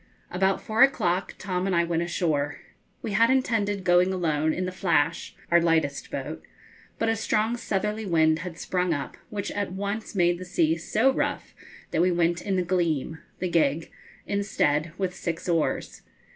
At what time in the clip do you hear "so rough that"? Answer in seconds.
10.75-12.01